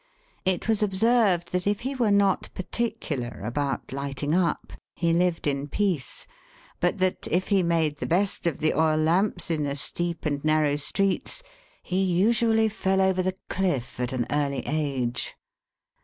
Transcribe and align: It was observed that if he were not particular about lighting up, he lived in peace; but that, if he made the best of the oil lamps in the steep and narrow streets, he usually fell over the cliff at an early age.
It 0.45 0.67
was 0.67 0.81
observed 0.81 1.51
that 1.51 1.67
if 1.67 1.81
he 1.81 1.93
were 1.93 2.09
not 2.09 2.49
particular 2.55 3.41
about 3.43 3.93
lighting 3.93 4.33
up, 4.33 4.73
he 4.95 5.13
lived 5.13 5.45
in 5.45 5.67
peace; 5.67 6.25
but 6.79 6.97
that, 6.97 7.27
if 7.29 7.49
he 7.49 7.61
made 7.61 7.97
the 7.97 8.07
best 8.07 8.47
of 8.47 8.57
the 8.57 8.73
oil 8.73 8.97
lamps 8.97 9.51
in 9.51 9.61
the 9.61 9.75
steep 9.75 10.25
and 10.25 10.43
narrow 10.43 10.75
streets, 10.75 11.43
he 11.83 12.01
usually 12.01 12.67
fell 12.67 12.99
over 12.99 13.21
the 13.21 13.37
cliff 13.47 13.99
at 13.99 14.11
an 14.11 14.25
early 14.31 14.63
age. 14.65 15.35